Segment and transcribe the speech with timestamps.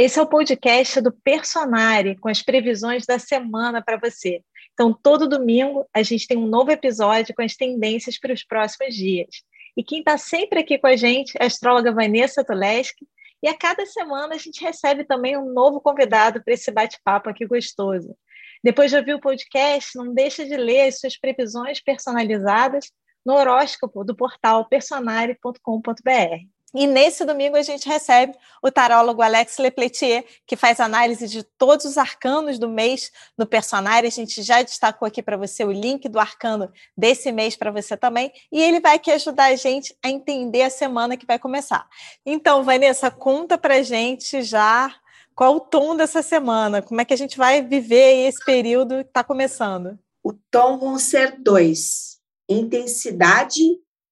[0.00, 4.44] Esse é o podcast do Personare, com as previsões da semana para você.
[4.72, 8.94] Então, todo domingo a gente tem um novo episódio com as tendências para os próximos
[8.94, 9.42] dias.
[9.76, 13.08] E quem está sempre aqui com a gente é a astróloga Vanessa Tuleski.
[13.42, 17.44] E a cada semana a gente recebe também um novo convidado para esse bate-papo aqui
[17.44, 18.16] gostoso.
[18.62, 22.92] Depois de ouvir o podcast, não deixe de ler as suas previsões personalizadas
[23.26, 26.57] no horóscopo do portal personare.com.br.
[26.74, 31.86] E nesse domingo a gente recebe o tarólogo Alex Lepletier, que faz análise de todos
[31.86, 34.06] os arcanos do mês no Personário.
[34.06, 37.96] A gente já destacou aqui para você o link do arcano desse mês para você
[37.96, 38.30] também.
[38.52, 41.88] E ele vai aqui ajudar a gente a entender a semana que vai começar.
[42.24, 44.94] Então, Vanessa, conta para gente já
[45.34, 49.10] qual o tom dessa semana, como é que a gente vai viver esse período que
[49.10, 49.98] está começando.
[50.22, 53.62] O tom vão ser dois: intensidade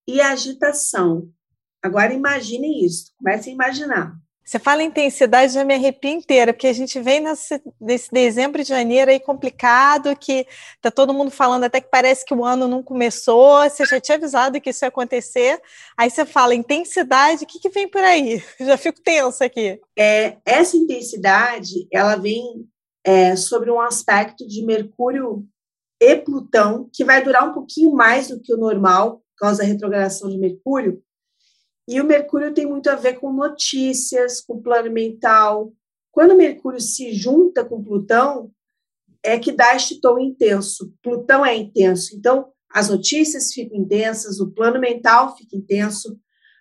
[0.09, 1.29] e agitação
[1.87, 4.17] Agora imagine isso, comece a imaginar.
[4.47, 8.69] Você fala intensidade, já me arrepio inteira, porque a gente vem nesse, nesse dezembro de
[8.69, 10.47] janeiro aí complicado, que
[10.81, 14.17] tá todo mundo falando até que parece que o ano não começou, você já tinha
[14.17, 15.61] avisado que isso ia acontecer,
[15.99, 18.41] aí você fala intensidade, o que, que vem por aí?
[18.61, 19.81] Já fico tensa aqui.
[19.99, 22.69] É, essa intensidade, ela vem
[23.03, 25.45] é, sobre um aspecto de Mercúrio
[26.01, 29.69] e Plutão, que vai durar um pouquinho mais do que o normal, por causa da
[29.69, 31.03] retrogradação de Mercúrio,
[31.89, 35.73] e o Mercúrio tem muito a ver com notícias, com plano mental.
[36.11, 38.51] Quando o Mercúrio se junta com Plutão,
[39.23, 40.93] é que dá este tom intenso.
[41.03, 42.17] Plutão é intenso.
[42.17, 46.19] Então, as notícias ficam intensas, o plano mental fica intenso,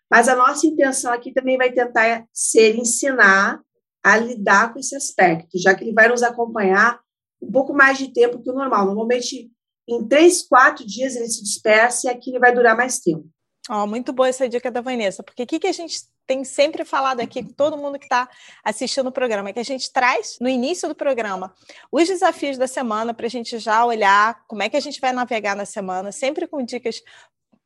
[0.10, 3.62] mas a nossa intenção aqui também vai tentar ser ensinar
[4.04, 7.00] a lidar com esse aspecto, já que ele vai nos acompanhar
[7.42, 8.86] um pouco mais de tempo que o normal.
[8.86, 9.52] Normalmente,
[9.88, 13.28] em três, quatro dias ele se dispersa e aqui ele vai durar mais tempo.
[13.70, 16.86] Oh, muito boa essa dica da Vanessa, porque o que, que a gente tem sempre
[16.86, 18.30] falado aqui com todo mundo que está
[18.64, 21.54] assistindo o programa, é que a gente traz no início do programa
[21.92, 25.12] os desafios da semana para a gente já olhar como é que a gente vai
[25.12, 27.02] navegar na semana, sempre com dicas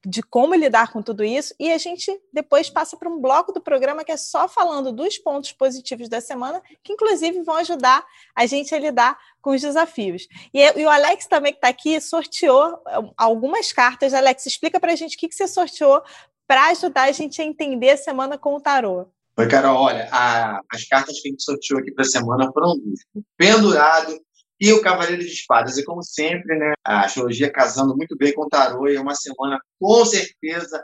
[0.06, 3.62] de como lidar com tudo isso, e a gente depois passa para um bloco do
[3.62, 8.06] programa que é só falando dos pontos positivos da semana, que inclusive vão ajudar
[8.36, 10.28] a gente a lidar com os desafios.
[10.54, 12.78] E, e o Alex também que está aqui sorteou
[13.18, 14.14] algumas cartas.
[14.14, 16.02] Alex, explica para a gente o que, que você sorteou
[16.48, 19.08] para ajudar a gente a entender a semana com o tarô.
[19.38, 19.84] Oi, Carol.
[19.84, 23.00] Olha, a, as cartas que a gente sorteou aqui para a semana foram duas.
[23.38, 24.20] Pendurado
[24.60, 25.78] e o Cavaleiro de Espadas.
[25.78, 29.16] E como sempre, né, a astrologia casando muito bem com o tarô, e é uma
[29.16, 30.84] semana com certeza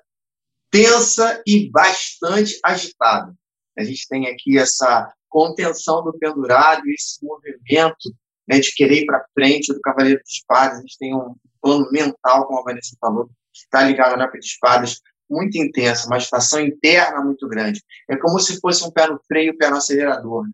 [0.72, 3.34] tensa e bastante agitada.
[3.78, 8.14] A gente tem aqui essa contenção do pendurado, esse movimento
[8.48, 10.78] né, de querer ir para frente do Cavaleiro de Espadas.
[10.78, 14.46] A gente tem um plano mental, como a Vanessa falou, que está ligado na de
[14.46, 17.82] Espadas, muito intensa, uma agitação interna muito grande.
[18.10, 20.46] É como se fosse um pé no freio um pé no acelerador.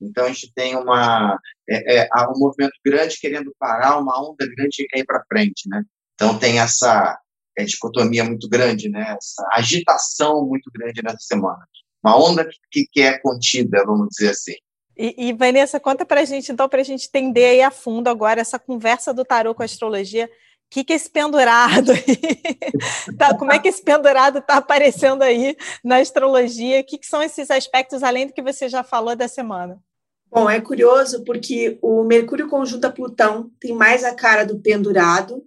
[0.00, 1.38] Então, a gente tem uma,
[1.68, 5.68] é, é, um movimento grande querendo parar, uma onda grande que quer ir para frente,
[5.68, 5.82] né?
[6.14, 7.18] Então, tem essa
[7.56, 9.16] é, dicotomia muito grande, né?
[9.16, 11.66] Essa agitação muito grande nessa semana.
[12.02, 14.54] Uma onda que, que é contida, vamos dizer assim.
[14.96, 18.08] E, e Vanessa, conta para a gente, então, para a gente entender aí a fundo
[18.08, 20.26] agora essa conversa do tarô com a astrologia.
[20.26, 20.30] O
[20.70, 23.16] que, que é esse pendurado aí?
[23.18, 26.80] tá, como é que esse pendurado está aparecendo aí na astrologia?
[26.80, 29.82] O que, que são esses aspectos, além do que você já falou da semana?
[30.30, 35.44] Bom, é curioso porque o Mercúrio conjunto a Plutão tem mais a cara do pendurado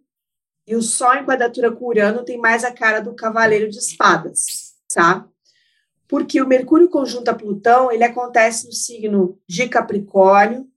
[0.68, 4.74] e o Sol em quadratura com Urano tem mais a cara do cavaleiro de espadas,
[4.94, 5.26] tá?
[6.06, 10.68] Porque o Mercúrio conjunto a Plutão, ele acontece no signo de Capricórnio,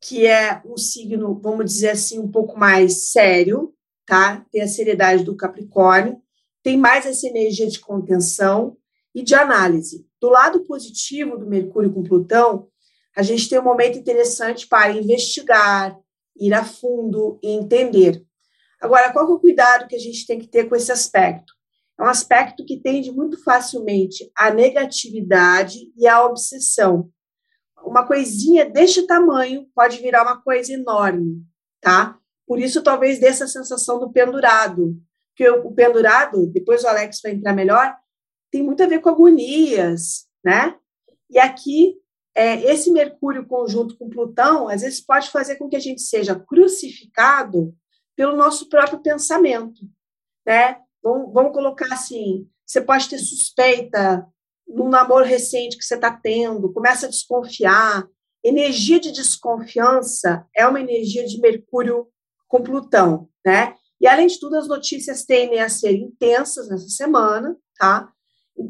[0.00, 3.72] que é um signo, vamos dizer assim, um pouco mais sério,
[4.04, 4.44] tá?
[4.50, 6.20] Tem a seriedade do Capricórnio,
[6.64, 8.76] tem mais essa energia de contenção
[9.14, 10.04] e de análise.
[10.20, 12.68] Do lado positivo do Mercúrio com Plutão,
[13.16, 15.98] a gente tem um momento interessante para investigar,
[16.38, 18.22] ir a fundo e entender.
[18.78, 21.54] Agora, qual é o cuidado que a gente tem que ter com esse aspecto?
[21.98, 27.10] É um aspecto que tende muito facilmente à negatividade e à obsessão.
[27.82, 31.42] Uma coisinha deste tamanho pode virar uma coisa enorme,
[31.80, 32.18] tá?
[32.46, 34.94] Por isso, talvez dessa sensação do pendurado.
[35.30, 37.96] Porque o pendurado, depois o Alex vai entrar melhor,
[38.50, 40.76] tem muito a ver com agonias, né?
[41.30, 41.96] E aqui
[42.36, 46.38] é, esse Mercúrio conjunto com Plutão, às vezes pode fazer com que a gente seja
[46.38, 47.74] crucificado
[48.14, 49.80] pelo nosso próprio pensamento,
[50.46, 50.78] né?
[51.02, 54.26] Vamos, vamos colocar assim, você pode ter suspeita
[54.68, 58.06] num namoro recente que você está tendo, começa a desconfiar.
[58.44, 62.06] Energia de desconfiança é uma energia de Mercúrio
[62.46, 63.74] com Plutão, né?
[63.98, 68.12] E além de tudo, as notícias tendem a ser intensas nessa semana, tá?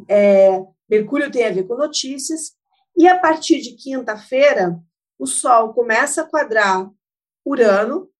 [0.09, 2.56] É, Mercúrio tem a ver com notícias,
[2.97, 4.81] E a partir de quinta-feira,
[5.19, 6.91] o Sol começa a quadrar
[7.45, 8.11] Urano,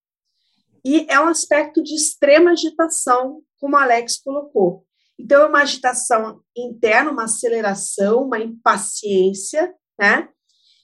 [0.85, 4.87] e é um aspecto de extrema agitação, como Alex colocou.
[5.19, 10.29] Então, é uma agitação interna, uma aceleração, uma impaciência, né?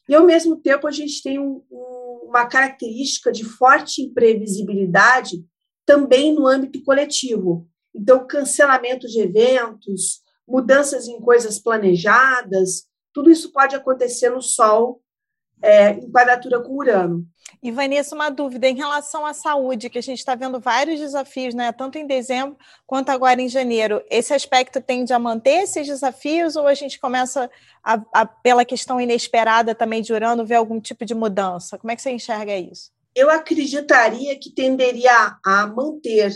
[0.09, 5.45] E, ao mesmo tempo, a gente tem um, um, uma característica de forte imprevisibilidade
[5.87, 7.69] também no âmbito coletivo.
[7.95, 15.01] Então, cancelamento de eventos, mudanças em coisas planejadas, tudo isso pode acontecer no Sol
[15.63, 17.25] é, em quadratura com Urano.
[17.63, 21.55] E, Vanessa, uma dúvida em relação à saúde, que a gente está vendo vários desafios,
[21.55, 21.71] né?
[21.71, 24.03] tanto em dezembro quanto agora em janeiro.
[24.11, 27.49] Esse aspecto tende a manter esses desafios ou a gente começa,
[27.85, 31.79] a, a, pela questão inesperada também de Urano, ver algum tipo de mudança?
[31.79, 32.91] Como é que você enxerga isso?
[33.15, 36.33] Eu acreditaria que tenderia a manter,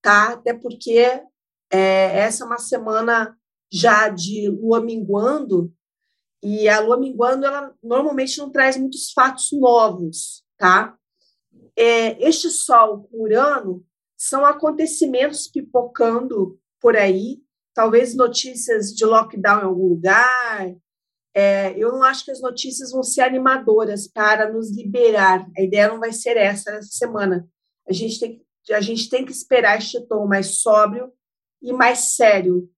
[0.00, 0.34] tá?
[0.34, 1.22] Até porque
[1.70, 3.36] é, essa é uma semana
[3.70, 5.72] já de lua minguando,
[6.42, 10.96] e a lua minguando, ela normalmente não traz muitos fatos novos, tá?
[11.76, 13.84] É, este Sol com Urano
[14.16, 17.42] são acontecimentos pipocando por aí,
[17.74, 20.74] talvez notícias de lockdown em algum lugar.
[21.34, 25.46] É, eu não acho que as notícias vão ser animadoras para nos liberar.
[25.56, 27.48] A ideia não vai ser essa essa semana.
[27.88, 31.12] A gente tem, a gente tem que esperar este tom mais sóbrio
[31.62, 32.68] e mais sério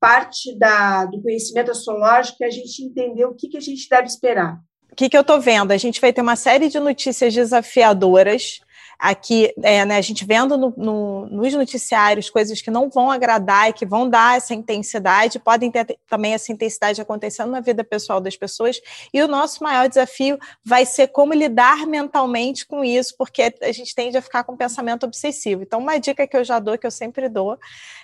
[0.00, 4.06] parte da, do conhecimento astrológico é a gente entender o que, que a gente deve
[4.06, 4.58] esperar.
[4.90, 5.72] O que, que eu estou vendo?
[5.72, 8.60] A gente vai ter uma série de notícias desafiadoras
[8.98, 13.70] aqui, é, né, a gente vendo no, no, nos noticiários coisas que não vão agradar
[13.70, 18.20] e que vão dar essa intensidade, podem ter também essa intensidade acontecendo na vida pessoal
[18.20, 18.80] das pessoas,
[19.14, 23.94] e o nosso maior desafio vai ser como lidar mentalmente com isso, porque a gente
[23.94, 25.62] tende a ficar com pensamento obsessivo.
[25.62, 27.56] Então, uma dica que eu já dou, que eu sempre dou,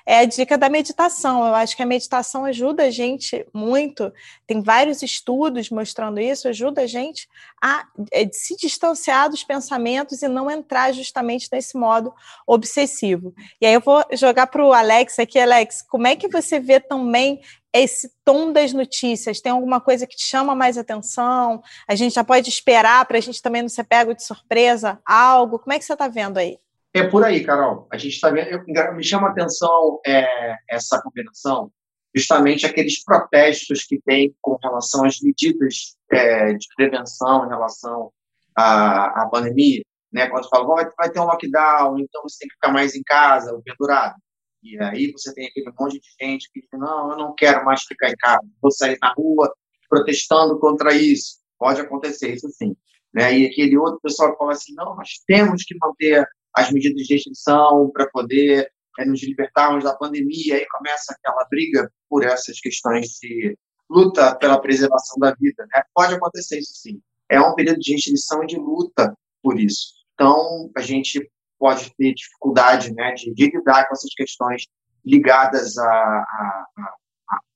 [0.06, 1.46] é a dica da meditação.
[1.46, 4.12] Eu acho que a meditação ajuda a gente muito,
[4.46, 7.28] tem vários estudos mostrando isso, ajuda a gente
[7.60, 12.12] a, a se distanciar dos pensamentos e não entrar justamente nesse modo
[12.46, 13.34] obsessivo.
[13.60, 16.80] E aí eu vou jogar para o Alex aqui, Alex, como é que você vê
[16.80, 17.40] também
[17.72, 19.40] esse tom das notícias?
[19.40, 21.60] Tem alguma coisa que te chama mais atenção?
[21.88, 25.58] A gente já pode esperar para a gente também não ser pego de surpresa algo?
[25.58, 26.58] Como é que você está vendo aí?
[26.94, 27.88] É por aí, Carol.
[27.90, 28.46] A gente está vendo.
[28.48, 31.72] Eu, me chama a atenção é, essa combinação,
[32.14, 38.12] justamente aqueles protestos que tem com relação às medidas é, de prevenção em relação
[38.56, 39.82] à, à pandemia
[40.14, 40.28] né?
[40.28, 43.52] Quando fala, vai, vai ter um lockdown, então você tem que ficar mais em casa,
[43.52, 44.14] o pendurado.
[44.62, 47.82] E aí você tem aquele monte de gente que diz, não, eu não quero mais
[47.82, 49.52] ficar em casa, vou sair na rua
[49.90, 51.40] protestando contra isso.
[51.58, 52.76] Pode acontecer, isso sim.
[53.12, 53.38] Né?
[53.40, 57.14] E aquele outro pessoal que fala assim, não, nós temos que manter as medidas de
[57.14, 60.56] restrição para poder é, nos libertarmos da pandemia.
[60.56, 63.58] Aí começa aquela briga por essas questões de
[63.90, 65.66] luta pela preservação da vida.
[65.74, 65.82] Né?
[65.92, 67.00] Pode acontecer isso sim.
[67.28, 69.12] É um período de restrição e de luta
[69.42, 70.03] por isso.
[70.14, 74.66] Então, a gente pode ter dificuldade né, de, de lidar com essas questões
[75.04, 76.66] ligadas à,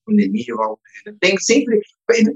[0.05, 0.55] pandemia.
[1.21, 1.81] Tem sempre,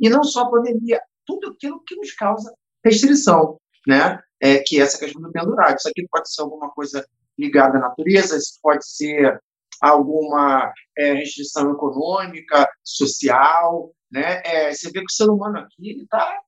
[0.00, 2.54] e não só a pandemia, tudo aquilo que nos causa
[2.84, 4.20] restrição, né?
[4.40, 5.76] É, que é essa questão do pendurado.
[5.76, 7.06] Isso aqui pode ser alguma coisa
[7.38, 9.40] ligada à natureza, isso pode ser
[9.80, 14.42] alguma é, restrição econômica, social, né?
[14.44, 16.40] É, você vê que o ser humano aqui está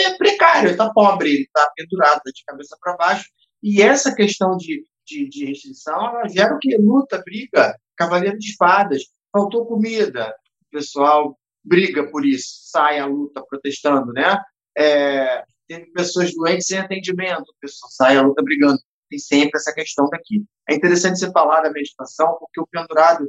[0.00, 3.28] é precário, está pobre, está pendurado de cabeça para baixo.
[3.62, 6.76] E essa questão de, de, de restrição ela gera o que?
[6.76, 10.34] Luta, briga, cavaleiro de espadas, faltou comida,
[10.66, 14.38] o pessoal briga por isso, sai à luta protestando, né?
[14.76, 18.78] É, tem pessoas doentes sem atendimento, o pessoal sai à luta brigando.
[19.08, 20.44] Tem sempre essa questão daqui.
[20.68, 23.28] É interessante você falar da meditação, porque o pendurado,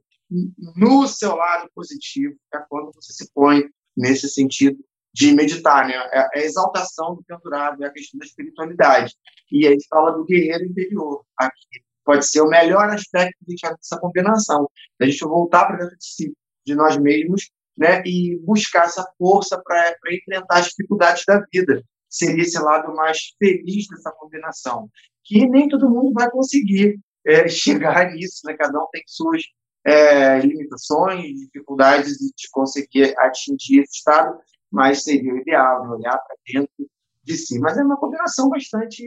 [0.76, 3.64] no seu lado positivo, é quando você se põe
[3.96, 4.78] nesse sentido
[5.14, 5.96] de meditar, né?
[6.12, 9.14] É, é a exaltação do pendurado, é a questão da espiritualidade.
[9.52, 11.82] E aí fala do guerreiro interior aqui.
[12.04, 16.34] Pode ser o melhor aspecto dessa combinação, da gente voltar para dentro de si,
[16.66, 18.02] de nós mesmos, né?
[18.06, 21.84] E buscar essa força para enfrentar as dificuldades da vida.
[22.10, 24.90] Seria esse lado mais feliz dessa combinação,
[25.26, 28.56] que nem todo mundo vai conseguir é, chegar nisso, né?
[28.56, 29.44] Cada um tem suas
[29.86, 34.38] é, limitações, dificuldades de conseguir atingir esse estado,
[34.72, 36.90] mas seria o ideal, olhar para dentro
[37.24, 37.60] de si.
[37.60, 39.04] Mas é uma combinação bastante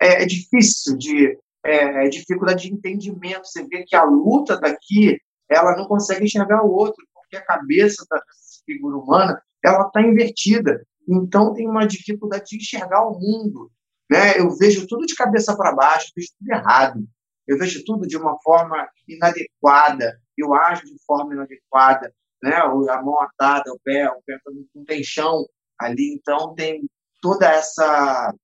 [0.00, 3.46] é, é difícil, de é, dificuldade de entendimento.
[3.46, 8.04] Você vê que a luta daqui, ela não consegue enxergar o outro, porque a cabeça
[8.10, 8.20] da
[8.64, 10.84] figura humana ela está invertida.
[11.08, 13.70] Então tem uma dificuldade de enxergar o mundo.
[14.10, 14.38] Né?
[14.38, 17.04] Eu vejo tudo de cabeça para baixo, vejo tudo errado.
[17.46, 22.54] Eu vejo tudo de uma forma inadequada, eu ajo de forma inadequada né?
[22.56, 24.38] A mão atada, o pé, o pé
[24.74, 25.44] não tem chão
[25.80, 26.86] Ali, então, tem
[27.22, 28.34] toda essa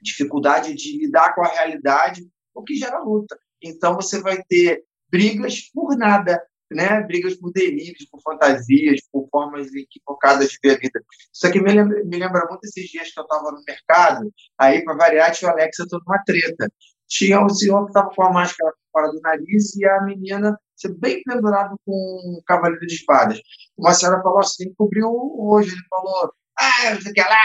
[0.00, 3.38] dificuldade de lidar com a realidade, o que gera luta.
[3.62, 7.00] Então, você vai ter brigas por nada, né?
[7.02, 11.02] brigas por delírios, por fantasias, por formas equivocadas de ver a vida.
[11.32, 14.84] Isso aqui me lembra, me lembra muito esses dias que eu estava no mercado, aí,
[14.84, 16.70] para variar, tinha o Alex toda uma treta.
[17.08, 20.56] Tinha o senhor que estava com a máscara fora do nariz e a menina
[20.88, 23.40] bem pendurado com um cavaleiro de espadas.
[23.76, 25.72] Uma senhora falou assim, tem que cobrir o hoje.
[25.72, 27.44] Ele falou, ah, não sei o que lá,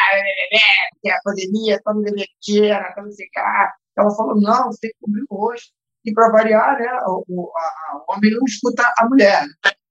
[1.02, 3.74] que é a pandemia, estamos divertindo, não sei o que lá.
[3.98, 5.72] Ela falou, não, você tem que cobrir o rosto.
[6.04, 9.46] E, para variar, né, o, a, o homem não escuta a mulher.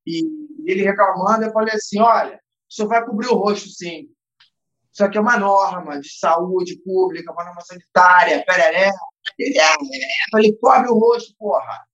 [0.06, 0.22] E
[0.64, 4.08] ele reclamando, eu falei assim, olha, o senhor vai cobrir o rosto, sim.
[4.92, 8.92] Isso aqui é uma norma de saúde pública, uma norma sanitária, pereré.
[9.38, 10.30] Ele, é, é.
[10.30, 11.84] falei, cobre o rosto, porra.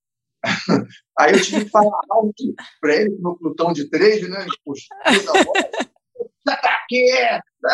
[1.18, 4.46] Aí eu tive que falar alto para ele, no Plutão de três, né?
[4.64, 4.86] Puxa,
[6.44, 7.06] tá aqui,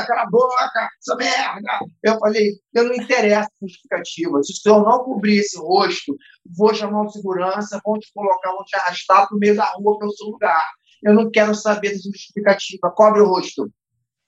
[0.06, 1.78] cala a boca, essa merda.
[2.02, 4.42] Eu falei, eu não interessa justificativa.
[4.42, 6.16] Se senhor não cobrir esse rosto,
[6.56, 9.99] vou chamar o segurança, vão te colocar, vão te arrastar para o meio da rua
[9.99, 10.70] para o seu lugar.
[11.02, 13.70] Eu não quero saber da justificativa, cobre o rosto.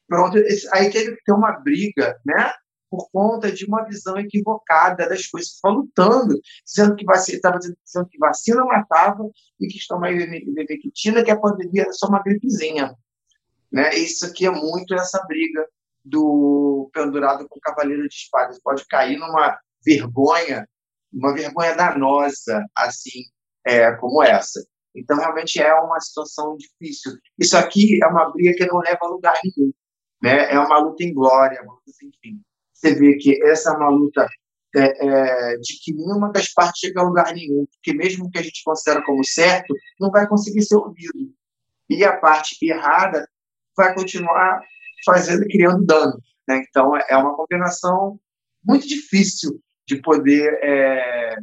[0.07, 0.39] Pronto,
[0.73, 2.53] aí teve que ter uma briga, né?
[2.91, 5.53] Por conta de uma visão equivocada das coisas.
[5.53, 9.29] Estão lutando, dizendo que vacina, estava dizendo que vacina matava
[9.61, 12.95] e que estão mais ivermectina, que a pandemia era só uma gripezinha.
[13.71, 13.95] Né?
[13.95, 15.67] Isso aqui é muito essa briga
[16.05, 18.61] do pendurado com o cavaleiro de espadas.
[18.61, 20.67] Pode cair numa vergonha,
[21.13, 23.25] uma vergonha danosa, assim,
[23.67, 24.65] é, como essa.
[24.95, 27.13] Então, realmente é uma situação difícil.
[27.39, 29.73] Isso aqui é uma briga que não leva a lugar nenhum.
[30.23, 30.53] Né?
[30.53, 32.41] É uma luta em glória, uma luta sem fim.
[32.79, 34.29] Você vê que essa é uma luta
[34.77, 38.43] é, é, de que nenhuma das partes chega a lugar nenhum, porque mesmo que a
[38.43, 41.35] gente considera como certo, não vai conseguir ser ouvido.
[41.91, 43.29] E a parte errada
[43.77, 44.63] vai continuar
[45.05, 46.21] fazendo criando dano.
[46.47, 46.63] Né?
[46.69, 48.21] Então, é uma combinação
[48.65, 51.37] muito difícil de poder é,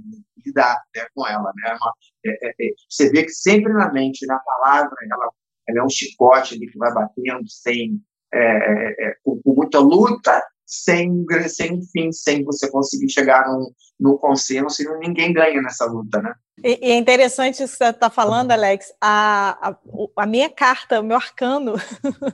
[0.46, 1.52] lidar né, com ela.
[1.56, 1.78] Né?
[1.82, 1.94] Uma,
[2.26, 5.30] é, é, é, você vê que sempre na mente, na palavra, ela,
[5.68, 8.02] ela é um chicote ali que vai batendo sem,
[8.34, 14.18] é, é, com, com, muita luta, sem, sem fim, sem você conseguir chegar num, num
[14.18, 16.34] consenso e ninguém ganha nessa luta, né?
[16.64, 18.94] E, e é interessante isso que você está falando, Alex.
[19.02, 19.76] A, a,
[20.24, 21.74] a, minha carta, o meu arcano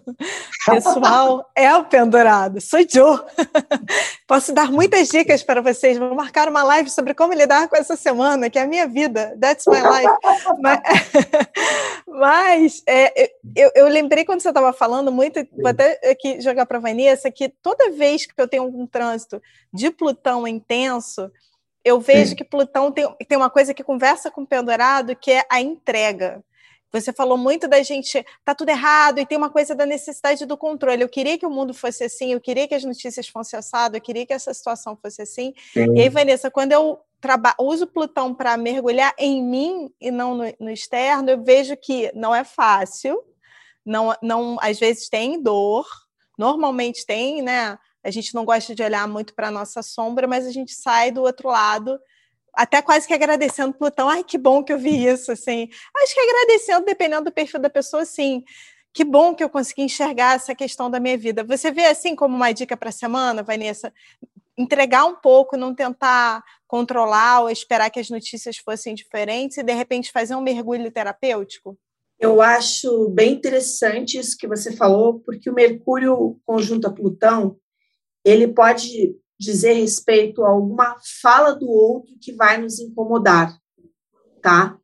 [0.66, 2.62] pessoal é o pendurado.
[2.62, 3.20] Sou Joe.
[4.28, 5.98] Posso dar muitas dicas para vocês.
[5.98, 9.36] Vou marcar uma live sobre como lidar com essa semana, que é a minha vida.
[9.42, 10.13] That's my life.
[10.62, 10.82] mas,
[12.08, 16.78] mas é, eu, eu, lembrei quando você estava falando muito, vou até aqui jogar para
[16.78, 19.42] a Vanessa, que toda vez que eu tenho um trânsito
[19.74, 21.32] de Plutão intenso,
[21.84, 22.36] eu vejo Sim.
[22.36, 26.44] que Plutão tem, tem uma coisa que conversa com o pendurado, que é a entrega.
[26.92, 30.58] Você falou muito da gente, tá tudo errado, e tem uma coisa da necessidade do
[30.58, 31.02] controle.
[31.02, 34.02] Eu queria que o mundo fosse assim, eu queria que as notícias fossem assado, eu
[34.02, 35.54] queria que essa situação fosse assim.
[35.74, 35.96] Sim.
[35.96, 37.00] E aí, Vanessa, quando eu
[37.60, 42.36] uso Plutão para mergulhar em mim e não no, no, externo, eu vejo que não
[42.36, 43.24] é fácil,
[43.86, 45.86] não, não às vezes tem dor,
[46.38, 47.78] normalmente tem, né?
[48.03, 51.12] A gente não gosta de olhar muito para a nossa sombra, mas a gente sai
[51.12, 52.00] do outro lado,
[52.53, 54.10] até quase que agradecendo Plutão.
[54.10, 55.70] Ai, que bom que eu vi isso, assim.
[56.03, 58.43] Acho que agradecendo, dependendo do perfil da pessoa, sim.
[58.93, 61.43] Que bom que eu consegui enxergar essa questão da minha vida.
[61.43, 63.93] Você vê assim como uma dica para a semana, Vanessa?
[64.58, 69.74] Entregar um pouco, não tentar controlar ou esperar que as notícias fossem diferentes e de
[69.74, 71.77] repente fazer um mergulho terapêutico?
[72.20, 77.58] Eu acho bem interessante isso que você falou, porque o Mercúrio conjunto a Plutão
[78.24, 83.58] ele pode dizer respeito a alguma fala do outro que vai nos incomodar,
[84.42, 84.78] tá?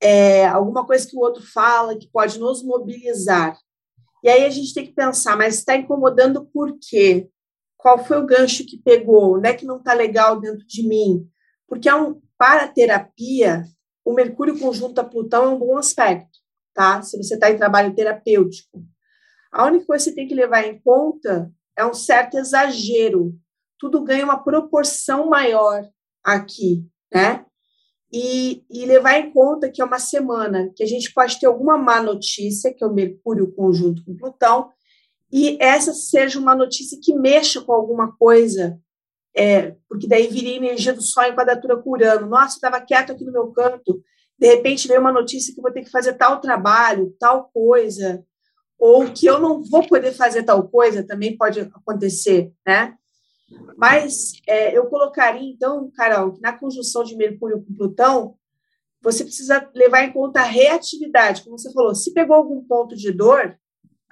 [0.00, 3.56] É, alguma coisa que o outro fala que pode nos mobilizar.
[4.22, 7.30] E aí a gente tem que pensar, mas está incomodando por quê?
[7.76, 9.36] Qual foi o gancho que pegou?
[9.36, 11.24] Onde é que não está legal dentro de mim?
[11.68, 13.64] Porque é um, para a terapia,
[14.04, 16.38] o Mercúrio conjunto a Plutão é um bom aspecto,
[16.74, 17.00] tá?
[17.02, 18.84] Se você está em trabalho terapêutico.
[19.52, 23.34] A única coisa que você tem que levar em conta é um certo exagero.
[23.78, 25.86] Tudo ganha uma proporção maior
[26.24, 27.44] aqui, né?
[28.12, 31.76] E, e, levar em conta que é uma semana que a gente pode ter alguma
[31.76, 34.70] má notícia, que é o Mercúrio conjunto com Plutão,
[35.30, 38.78] e essa seja uma notícia que mexa com alguma coisa,
[39.36, 42.28] é, porque daí viria energia do Sol em quadratura com Urano.
[42.28, 44.00] Nossa, estava quieto aqui no meu canto,
[44.38, 48.24] de repente veio uma notícia que vou ter que fazer tal trabalho, tal coisa,
[48.78, 52.94] ou que eu não vou poder fazer tal coisa, também pode acontecer, né?
[53.76, 58.36] Mas é, eu colocaria, então, Carol, que na conjunção de Mercúrio com Plutão,
[59.00, 63.12] você precisa levar em conta a reatividade, como você falou, se pegou algum ponto de
[63.12, 63.56] dor,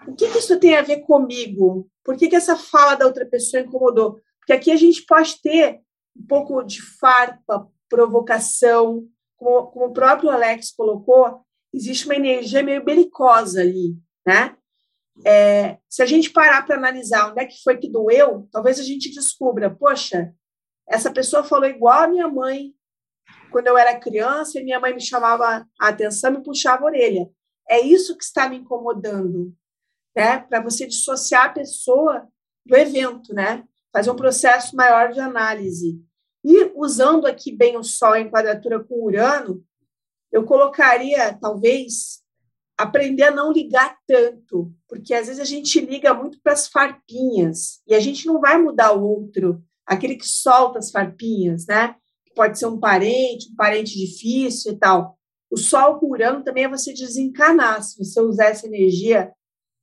[0.07, 1.89] o que, que isso tem a ver comigo?
[2.05, 4.21] Por que, que essa fala da outra pessoa incomodou?
[4.39, 5.81] Porque aqui a gente pode ter
[6.17, 11.41] um pouco de farpa, provocação, como, como o próprio Alex colocou,
[11.73, 14.57] existe uma energia meio belicosa ali, né?
[15.25, 18.83] É, se a gente parar para analisar onde é que foi que doeu, talvez a
[18.83, 20.35] gente descubra, poxa,
[20.89, 22.75] essa pessoa falou igual a minha mãe
[23.51, 27.31] quando eu era criança e minha mãe me chamava a atenção, me puxava a orelha.
[27.69, 29.55] É isso que está me incomodando,
[30.15, 30.41] né?
[30.41, 32.29] Para você dissociar a pessoa
[32.67, 33.65] do evento, né?
[33.93, 36.03] Fazer um processo maior de análise.
[36.45, 39.65] E usando aqui bem o Sol em quadratura com Urano,
[40.33, 42.24] eu colocaria, talvez,
[42.77, 47.81] aprender a não ligar tanto, porque às vezes a gente liga muito para as farpinhas
[47.87, 51.95] e a gente não vai mudar o outro, aquele que solta as farpinhas, né?
[52.35, 55.17] Pode ser um parente, um parente difícil e tal.
[55.51, 59.33] O sol curando também é você desencanar, se você usar essa energia,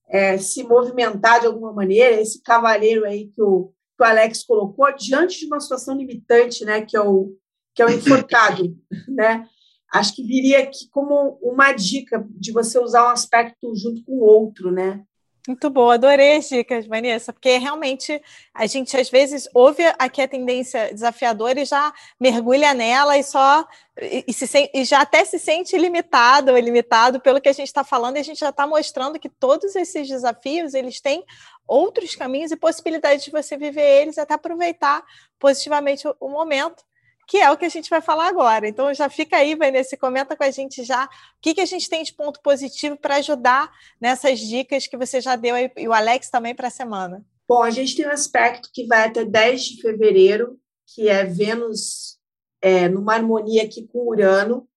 [0.09, 4.93] é, se movimentar de alguma maneira, esse cavaleiro aí que o, que o Alex colocou,
[4.93, 6.81] diante de uma situação limitante, né?
[6.81, 7.33] Que é o,
[7.73, 8.75] que é o enforcado,
[9.07, 9.47] né?
[9.91, 14.23] Acho que viria aqui como uma dica de você usar um aspecto junto com o
[14.23, 15.03] outro, né?
[15.47, 18.21] Muito boa, adorei as dicas, Vanessa, porque realmente
[18.53, 23.67] a gente às vezes ouve aqui a tendência desafiadora e já mergulha nela e só
[23.99, 27.83] e, se, e já até se sente limitado ou limitado pelo que a gente está
[27.83, 31.25] falando, e a gente já está mostrando que todos esses desafios eles têm
[31.67, 35.03] outros caminhos e possibilidades de você viver eles até aproveitar
[35.39, 36.83] positivamente o, o momento
[37.27, 38.67] que é o que a gente vai falar agora.
[38.67, 41.09] Então já fica aí, Vanessa, comenta com a gente já o
[41.41, 45.35] que, que a gente tem de ponto positivo para ajudar nessas dicas que você já
[45.35, 47.23] deu aí, e o Alex também para a semana.
[47.47, 50.59] Bom, a gente tem um aspecto que vai até 10 de fevereiro,
[50.93, 52.17] que é Vênus
[52.61, 54.67] é, numa harmonia aqui com Urano,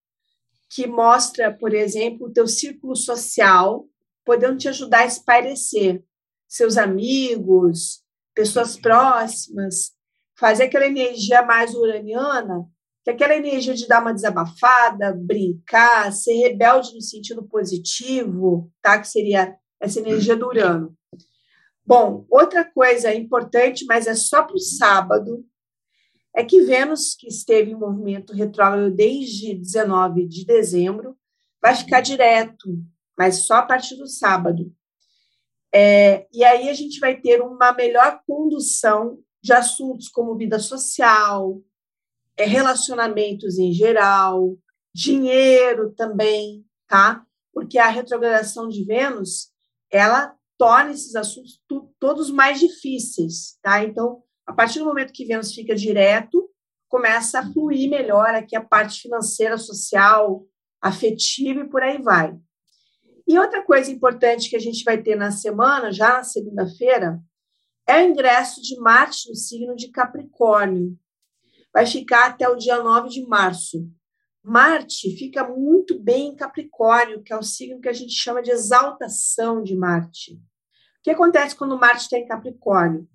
[0.70, 3.86] que mostra, por exemplo, o teu círculo social,
[4.24, 6.02] podendo te ajudar a espairecer
[6.48, 8.02] seus amigos,
[8.34, 9.92] pessoas próximas,
[10.44, 12.68] fazer aquela energia mais uraniana,
[13.02, 19.00] que é aquela energia de dar uma desabafada, brincar, ser rebelde no sentido positivo, tá?
[19.00, 20.94] Que seria essa energia do Urano.
[21.82, 25.46] Bom, outra coisa importante, mas é só para o sábado,
[26.36, 31.16] é que Vênus, que esteve em movimento retrógrado desde 19 de dezembro,
[31.58, 32.68] vai ficar direto,
[33.16, 34.70] mas só a partir do sábado.
[35.74, 41.60] É, e aí a gente vai ter uma melhor condução de assuntos como vida social,
[42.34, 44.56] é, relacionamentos em geral,
[44.94, 47.22] dinheiro também, tá?
[47.52, 49.50] Porque a retrogradação de Vênus,
[49.92, 51.62] ela torna esses assuntos
[52.00, 53.84] todos mais difíceis, tá?
[53.84, 56.48] Então, a partir do momento que Vênus fica direto,
[56.88, 60.42] começa a fluir melhor aqui a parte financeira, social,
[60.80, 62.34] afetiva e por aí vai.
[63.28, 67.20] E outra coisa importante que a gente vai ter na semana, já na segunda-feira,
[67.86, 70.98] é o ingresso de Marte no signo de Capricórnio.
[71.72, 73.90] Vai ficar até o dia 9 de março.
[74.42, 78.50] Marte fica muito bem em Capricórnio, que é o signo que a gente chama de
[78.50, 80.34] exaltação de Marte.
[80.34, 80.38] O
[81.02, 83.08] que acontece quando Marte está em Capricórnio?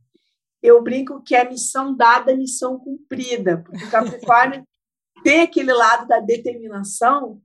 [0.61, 4.63] Eu brinco que é missão dada, missão cumprida, porque Capricórnio
[5.23, 7.41] tem aquele lado da determinação,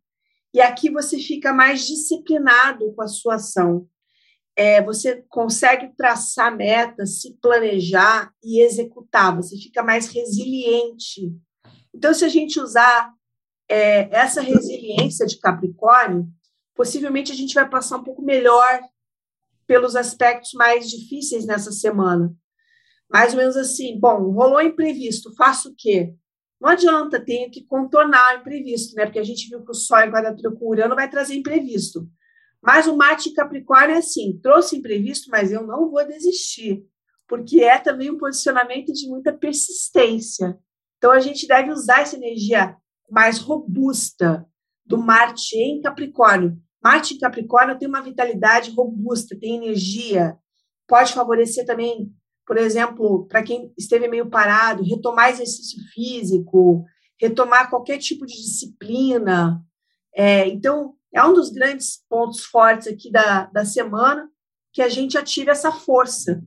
[0.53, 3.89] e aqui você fica mais disciplinado com a sua ação
[4.57, 11.33] é, você consegue traçar metas, se planejar e executar, você fica mais resiliente.
[11.93, 13.13] Então, se a gente usar
[13.69, 16.29] é, essa resiliência de Capricórnio,
[16.75, 18.81] possivelmente a gente vai passar um pouco melhor
[19.67, 22.35] pelos aspectos mais difíceis nessa semana.
[23.11, 26.15] Mais ou menos assim, bom, rolou imprevisto, faço o quê?
[26.61, 29.05] Não adianta, tenho que contornar o imprevisto, né?
[29.05, 32.09] Porque a gente viu que o Sol em quadratura com Urano vai trazer imprevisto.
[32.65, 36.83] Mas o Marte Capricórnio é assim, trouxe imprevisto, mas eu não vou desistir,
[37.29, 40.59] porque é também um posicionamento de muita persistência.
[40.97, 42.75] Então a gente deve usar essa energia
[43.11, 44.47] mais robusta
[44.85, 46.59] do Marte em Capricórnio.
[46.83, 50.39] Marte em Capricórnio tem uma vitalidade robusta, tem energia,
[50.87, 52.11] pode favorecer também,
[52.47, 56.85] por exemplo, para quem esteve meio parado, retomar exercício físico,
[57.21, 59.63] retomar qualquer tipo de disciplina.
[60.15, 64.29] É, então, é um dos grandes pontos fortes aqui da, da semana,
[64.73, 66.43] que a gente ative essa força.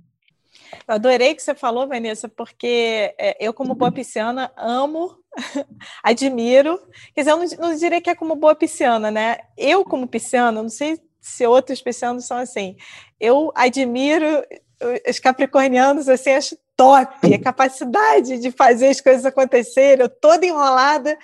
[0.85, 5.17] Eu adorei que você falou, Vanessa, porque é, eu, como boa pisciana, amo,
[6.03, 6.77] admiro.
[7.15, 9.37] Quer dizer, eu não, não diria que é como boa pisciana, né?
[9.57, 12.75] Eu, como pisciana, não sei se outros piscianos são assim,
[13.19, 14.25] eu admiro
[15.07, 21.17] os capricornianos, assim, acho top, a capacidade de fazer as coisas acontecerem, eu toda enrolada,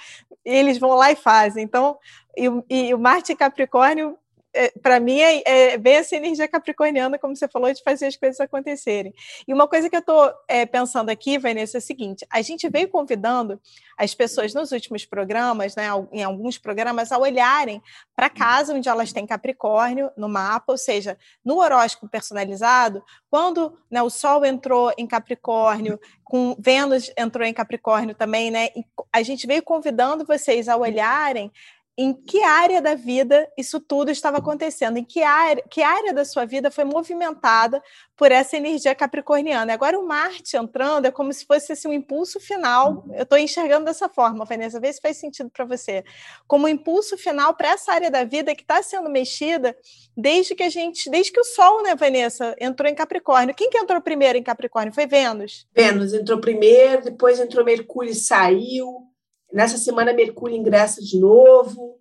[0.43, 1.63] eles vão lá e fazem.
[1.63, 1.97] Então,
[2.35, 4.17] e, e o Marte Capricórnio
[4.53, 8.15] é, para mim é, é, bem essa energia capricorniana, como você falou, de fazer as
[8.15, 9.13] coisas acontecerem.
[9.47, 12.69] E uma coisa que eu estou é, pensando aqui, Vanessa, é o seguinte: a gente
[12.69, 13.59] veio convidando
[13.97, 17.81] as pessoas nos últimos programas, né, em alguns programas, a olharem
[18.15, 24.01] para casa onde elas têm Capricórnio no mapa, ou seja, no horóscopo personalizado, quando né,
[24.01, 28.69] o Sol entrou em Capricórnio, com Vênus entrou em Capricórnio também, né?
[29.11, 31.51] A gente veio convidando vocês a olharem
[31.95, 36.25] em que área da vida isso tudo estava acontecendo, em que área, que área da
[36.25, 37.81] sua vida foi movimentada
[38.17, 39.73] por essa energia capricorniana.
[39.73, 43.05] Agora o Marte entrando é como se fosse assim, um impulso final.
[43.13, 46.03] Eu estou enxergando dessa forma, Vanessa, vê se faz sentido para você.
[46.47, 49.75] Como um impulso final para essa área da vida que está sendo mexida
[50.17, 53.55] desde que a gente, desde que o Sol, né, Vanessa, entrou em Capricórnio.
[53.55, 54.93] Quem que entrou primeiro em Capricórnio?
[54.93, 55.67] Foi Vênus.
[55.75, 59.12] Vênus entrou primeiro, depois entrou Mercúrio e saiu.
[59.53, 61.99] Nessa semana, Mercúrio ingressa de novo.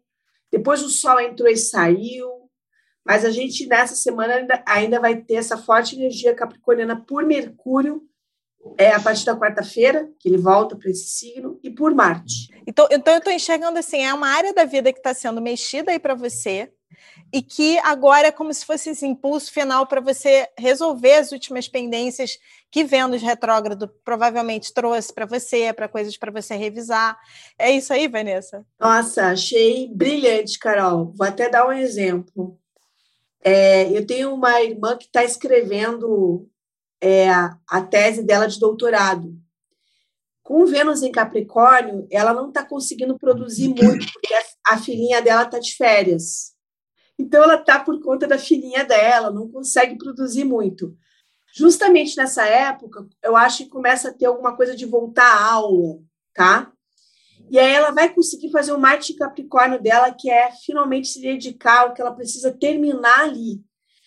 [0.51, 2.29] Depois, o Sol entrou e saiu.
[3.05, 8.03] Mas a gente, nessa semana, ainda, ainda vai ter essa forte energia capricorniana por Mercúrio,
[8.79, 12.49] é a partir da quarta-feira, que ele volta para esse signo, e por Marte.
[12.67, 15.91] Então, então eu estou enxergando assim: é uma área da vida que está sendo mexida
[15.91, 16.73] aí para você,
[17.33, 21.67] e que agora é como se fosse esse impulso final para você resolver as últimas
[21.67, 22.39] pendências
[22.73, 27.19] que Vênus retrógrado provavelmente trouxe para você, para coisas para você revisar.
[27.59, 28.65] É isso aí, Vanessa?
[28.81, 31.13] Nossa, achei brilhante, Carol.
[31.15, 32.59] Vou até dar um exemplo.
[33.45, 36.49] É, eu tenho uma irmã que está escrevendo
[36.99, 39.37] é, a tese dela de doutorado.
[40.43, 45.43] Com Vênus em Capricórnio, ela não está conseguindo produzir muito, porque a, a filhinha dela
[45.43, 46.53] está de férias.
[47.19, 50.97] Então, ela está por conta da filhinha dela, não consegue produzir muito.
[51.55, 55.99] Justamente nessa época, eu acho que começa a ter alguma coisa de voltar à aula,
[56.35, 56.73] tá?
[57.51, 61.81] E aí ela vai conseguir fazer o Marte Capricórnio dela, que é finalmente se dedicar
[61.81, 63.61] ao que ela precisa terminar ali.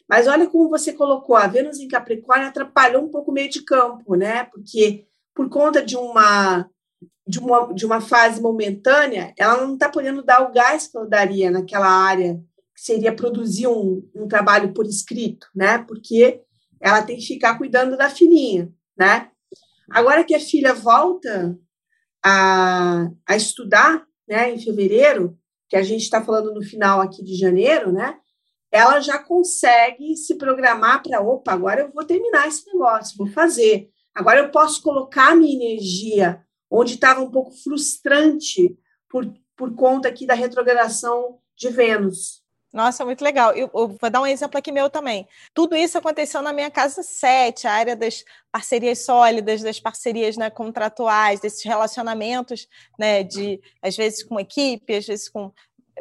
[0.07, 3.61] Mas olha como você colocou, a Vênus em Capricórnio atrapalhou um pouco o meio de
[3.61, 4.45] campo, né?
[4.45, 6.69] Porque por conta de uma
[7.27, 11.07] de uma, de uma fase momentânea, ela não está podendo dar o gás que ela
[11.07, 12.39] daria naquela área
[12.75, 15.79] que seria produzir um, um trabalho por escrito, né?
[15.79, 16.41] Porque
[16.85, 19.31] ela tem que ficar cuidando da filhinha, né?
[19.89, 21.57] Agora que a filha volta
[22.23, 25.35] a, a estudar, né, em fevereiro,
[25.67, 28.15] que a gente está falando no final aqui de janeiro, né?
[28.71, 33.89] Ela já consegue se programar para, opa, agora eu vou terminar esse negócio, vou fazer.
[34.13, 38.77] Agora eu posso colocar a minha energia onde estava um pouco frustrante
[39.09, 39.25] por,
[39.57, 42.43] por conta aqui da retrogradação de Vênus,
[42.75, 43.53] nossa, muito legal.
[43.53, 45.25] Eu, eu, vou dar um exemplo aqui meu também.
[45.53, 50.49] Tudo isso aconteceu na minha casa 7, a área das parcerias sólidas, das parcerias né,
[50.49, 52.67] contratuais, desses relacionamentos,
[52.99, 55.53] né, de às vezes com equipe, às vezes com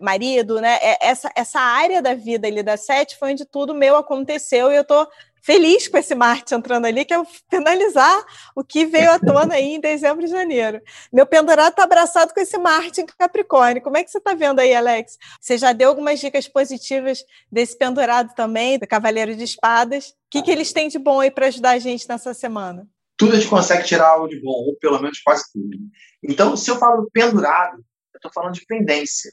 [0.02, 0.76] marido, né?
[0.82, 4.74] É, essa, essa área da vida ali da 7 foi onde tudo meu aconteceu e
[4.74, 5.06] eu estou
[5.44, 8.24] feliz com esse Marte entrando ali, que é finalizar
[8.57, 10.80] o que veio à tona aí em dezembro e janeiro.
[11.12, 13.83] Meu pendurado está abraçado com esse Marte em Capricórnio.
[13.83, 15.18] Como é que você está vendo aí, Alex?
[15.38, 20.09] Você já deu algumas dicas positivas desse pendurado também, do Cavaleiro de Espadas.
[20.09, 22.88] O que, que eles têm de bom aí para ajudar a gente nessa semana?
[23.16, 25.76] Tudo a gente consegue tirar algo de bom, ou pelo menos quase tudo.
[26.22, 27.76] Então, se eu falo pendurado,
[28.14, 29.30] eu estou falando de pendência.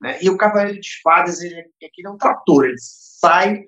[0.00, 0.18] Né?
[0.20, 3.64] E o Cavaleiro de Espadas, ele, ele é um trator, ele sai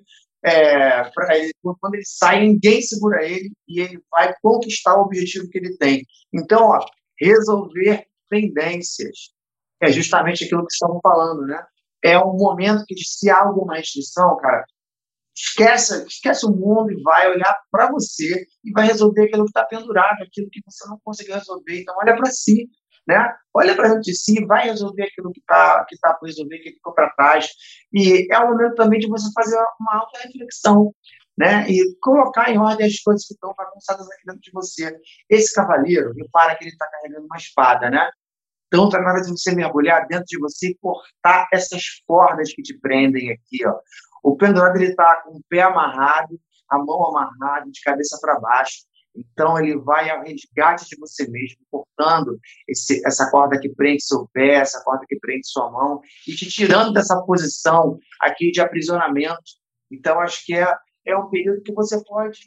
[0.47, 5.57] é, ele, quando ele sai, ninguém segura ele e ele vai conquistar o objetivo que
[5.57, 6.03] ele tem.
[6.33, 6.85] Então, ó,
[7.19, 9.31] resolver pendências
[9.81, 11.63] é justamente aquilo que estamos falando, né?
[12.03, 14.65] É um momento que se há alguma restrição, cara,
[15.35, 19.65] esquece, esquece o mundo e vai olhar para você e vai resolver aquilo que está
[19.65, 21.81] pendurado, aquilo que você não conseguiu resolver.
[21.81, 22.69] Então, olha para si,
[23.07, 23.33] né?
[23.53, 26.73] Olha para dentro de si, vai resolver aquilo que está que tá por resolver, que
[26.73, 27.49] ficou para trás.
[27.93, 30.93] E é o momento também de você fazer uma auto-reflexão,
[31.37, 31.65] né?
[31.69, 34.95] E colocar em ordem as coisas que estão bagunçadas aqui dentro de você.
[35.29, 38.09] Esse cavaleiro, repara que ele está carregando uma espada, né?
[38.67, 42.61] Então, está na hora de você mergulhar dentro de você e cortar essas cordas que
[42.61, 43.79] te prendem aqui, ó.
[44.21, 46.37] O pendurado, ele está com o pé amarrado,
[46.69, 48.79] a mão amarrada, de cabeça para baixo.
[49.17, 54.27] Então, ele vai ao resgate de você mesmo, cortando esse, essa corda que prende seu
[54.31, 59.41] pé, essa corda que prende sua mão, e te tirando dessa posição aqui de aprisionamento.
[59.91, 60.71] Então, acho que é,
[61.05, 62.39] é um período que você pode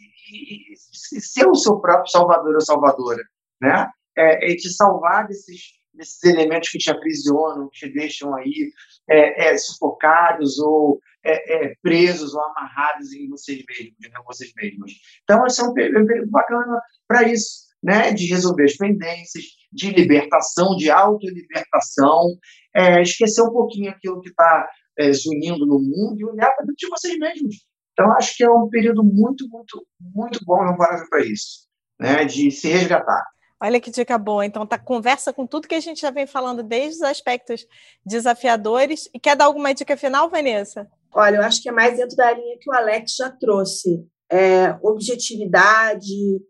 [1.21, 3.23] ser o seu próprio salvador ou salvadora,
[3.61, 3.89] né?
[4.17, 8.73] É, é te salvar desses, desses elementos que te aprisionam, que te deixam aí
[9.09, 14.93] é, é, sufocados ou é, é, presos ou amarrados em vocês mesmos, em vocês mesmos.
[15.23, 18.13] Então, esse é um período bacana para isso, né?
[18.13, 22.39] de resolver as pendências, de libertação, de autolibertação,
[22.75, 26.65] é, esquecer um pouquinho aquilo que está é, se unindo no mundo e olhar para
[26.65, 27.57] dentro de vocês mesmos.
[27.93, 30.77] Então, acho que é um período muito, muito, muito bom e
[31.11, 31.67] para isso,
[32.01, 32.25] né?
[32.25, 33.23] de se resgatar.
[33.63, 34.47] Olha que dica boa.
[34.47, 37.67] Então, tá conversa com tudo que a gente já vem falando, desde os aspectos
[38.05, 39.11] desafiadores.
[39.13, 40.91] E quer dar alguma dica final, Vanessa?
[41.13, 44.07] Olha, eu acho que é mais dentro da linha que o Alex já trouxe.
[44.31, 46.41] É, objetividade,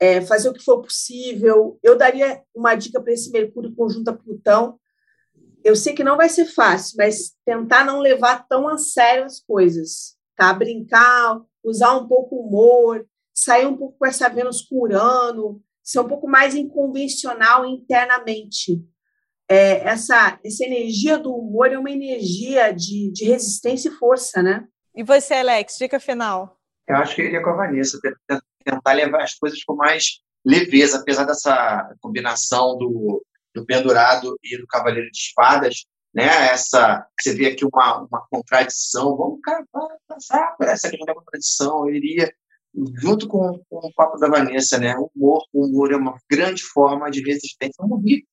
[0.00, 1.78] é, fazer o que for possível.
[1.82, 4.78] Eu daria uma dica para esse Mercúrio conjunto a Plutão.
[5.62, 9.40] Eu sei que não vai ser fácil, mas tentar não levar tão a sério as
[9.40, 10.54] coisas, tá?
[10.54, 16.00] Brincar, usar um pouco o humor, sair um pouco com essa Vênus com Urano, ser
[16.00, 18.80] um pouco mais inconvencional internamente.
[19.48, 24.64] É, essa, essa energia do humor é uma energia de, de resistência e força, né?
[24.94, 26.56] E você, Alex, dica final?
[26.88, 27.98] Eu acho que ele é com a Vanessa,
[28.64, 33.24] tentar levar as coisas com mais leveza, apesar dessa combinação do,
[33.54, 36.26] do pendurado e do cavaleiro de espadas, né?
[36.52, 39.40] Essa, você vê aqui uma, uma contradição, vamos
[40.06, 42.32] passar por essa questão da contradição, ele iria
[42.74, 44.96] junto com, com, o papo da Vanessa, né?
[44.96, 47.74] O humor, o humor é uma grande forma de resistência.
[47.78, 48.24] Vamos rir,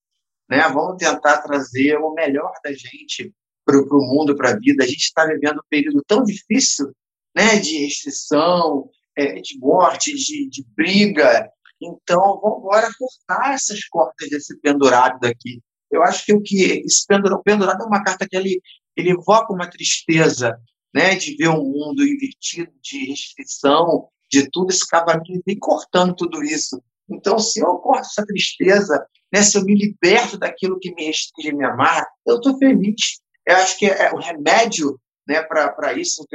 [0.50, 0.62] né?
[0.70, 3.34] Vamos tentar trazer o melhor da gente
[3.66, 4.84] para o mundo, para a vida.
[4.84, 6.92] A gente está vivendo um período tão difícil,
[7.36, 7.60] né?
[7.60, 11.50] De restrição, é, de morte, de, de briga.
[11.82, 15.62] Então, vamos agora cortar essas cordas desse pendurado daqui.
[15.92, 18.62] Eu acho que o que esse pendurado, pendurado é uma carta que ele,
[18.96, 20.58] ele evoca uma tristeza,
[20.94, 26.44] né, de ver um mundo invertido de restrição, de tudo, esse cavalo vem cortando tudo
[26.44, 26.82] isso.
[27.10, 31.54] Então, se eu corto essa tristeza, né, se eu me liberto daquilo que me restringe
[31.54, 33.20] me amar, eu estou feliz.
[33.46, 36.26] Eu acho que é, o remédio né, para isso,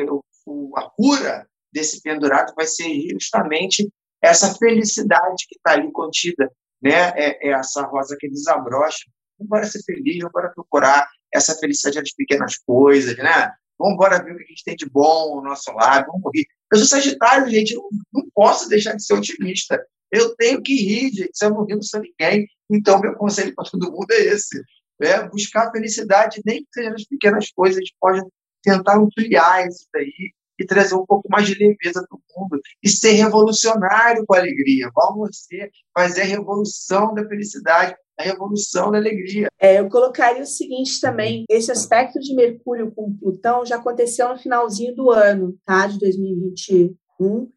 [0.76, 3.90] a cura desse pendurado vai ser justamente
[4.22, 6.50] essa felicidade que está ali contida,
[6.80, 7.10] né?
[7.16, 9.10] É, é, essa rosa que desabrocha.
[9.38, 13.50] Vamos ser feliz, vamos procurar essa felicidade das pequenas coisas, né?
[13.78, 16.46] Vamos embora ver o que a gente tem de bom ao nosso lado, vamos rir.
[16.72, 19.78] Eu sou Sagitário, gente, não, não posso deixar de ser otimista.
[20.10, 22.48] Eu tenho que rir, gente, se eu não rir, não sou ninguém.
[22.70, 24.58] Então, meu conselho para todo mundo é esse.
[24.98, 25.28] Né?
[25.28, 28.22] Buscar felicidade, nem que seja nas pequenas coisas, a gente pode
[28.62, 32.88] tentar ampliar isso daí e trazer um pouco mais de leveza para o mundo e
[32.88, 34.90] ser revolucionário com alegria.
[34.94, 39.48] Vamos ser, fazer a revolução da felicidade, a revolução da alegria.
[39.58, 44.38] É, eu colocaria o seguinte também: esse aspecto de Mercúrio com Plutão já aconteceu no
[44.38, 47.50] finalzinho do ano, tá, de 2021,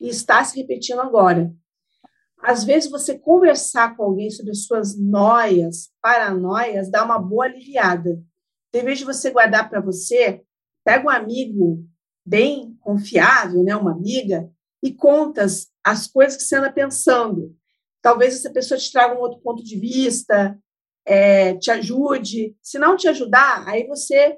[0.00, 1.52] e está se repetindo agora.
[2.42, 8.20] Às vezes, você conversar com alguém sobre suas noias, paranoias, dá uma boa aliviada.
[8.74, 10.42] Em vez de você guardar para você,
[10.84, 11.84] pega um amigo
[12.26, 14.50] bem confiável, né, uma amiga,
[14.82, 17.54] e contas as coisas que você anda pensando.
[18.02, 20.58] Talvez essa pessoa te traga um outro ponto de vista,
[21.06, 22.56] é, te ajude.
[22.60, 24.36] Se não te ajudar, aí você